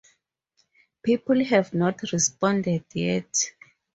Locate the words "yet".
2.95-3.51